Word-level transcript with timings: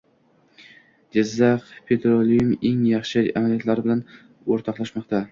Jizzakh 1.17 1.67
Petroleum 1.91 2.49
eng 2.69 2.79
yaxshi 2.91 3.23
amaliyotlari 3.41 3.85
bilan 3.89 4.01
o‘rtoqlashmoqda 4.57 5.21